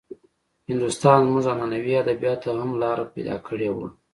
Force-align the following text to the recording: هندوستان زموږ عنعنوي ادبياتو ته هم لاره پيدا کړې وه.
هندوستان 0.69 1.19
زموږ 1.25 1.45
عنعنوي 1.53 1.93
ادبياتو 2.03 2.41
ته 2.51 2.51
هم 2.61 2.71
لاره 2.81 3.05
پيدا 3.13 3.35
کړې 3.47 3.69
وه. 3.75 3.87